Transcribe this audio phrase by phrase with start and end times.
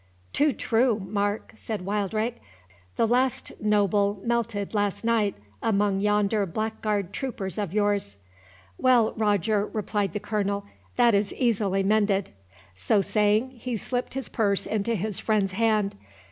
[0.33, 2.37] "Too true, Mark," said Wildrake;
[2.95, 8.17] "the last noble melted last night among yonder blackguard troopers of yours."
[8.79, 12.31] "Well, Roger," replied the Colonel, "that is easily mended."
[12.75, 15.95] So saying, he slipped his purse into his friend's hand.